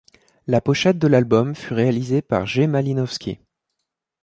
[0.47, 3.37] La pochette de l'album fut réalisée par Jay Malinowski.